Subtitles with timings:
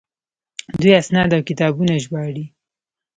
[0.79, 2.45] دوی اسناد او کتابونه ژباړي.